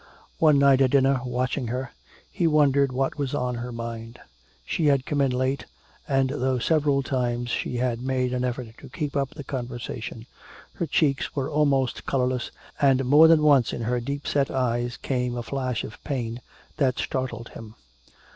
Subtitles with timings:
[0.39, 1.91] One night at dinner, watching her,
[2.31, 4.19] he wondered what was on her mind.
[4.65, 5.65] She had come in late,
[6.07, 10.25] and though several times she had made an effort to keep up the conversation,
[10.73, 12.49] her cheeks were almost colorless
[12.81, 16.41] and more than once in her deepset eyes came a flash of pain
[16.77, 17.75] that startled him.